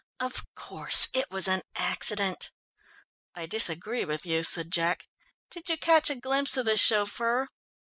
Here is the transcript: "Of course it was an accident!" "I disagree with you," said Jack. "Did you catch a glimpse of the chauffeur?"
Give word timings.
"Of 0.19 0.41
course 0.55 1.09
it 1.13 1.29
was 1.29 1.47
an 1.47 1.61
accident!" 1.75 2.51
"I 3.35 3.45
disagree 3.45 4.03
with 4.03 4.25
you," 4.25 4.43
said 4.43 4.71
Jack. 4.71 5.05
"Did 5.51 5.69
you 5.69 5.77
catch 5.77 6.09
a 6.09 6.15
glimpse 6.15 6.57
of 6.57 6.65
the 6.65 6.75
chauffeur?" 6.75 7.49